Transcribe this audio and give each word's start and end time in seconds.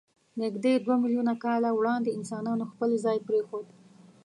نږدې 0.41 0.73
دوه 0.85 0.95
میلیونه 1.01 1.33
کاله 1.43 1.69
وړاندې 1.73 2.15
انسانانو 2.17 2.69
خپل 2.71 2.89
ځای 3.03 3.17
پرېښود. 3.27 3.65